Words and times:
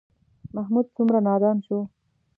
محمود 0.55 0.87
څومره 0.95 1.19
نادان 1.27 1.57
شو. 1.65 1.79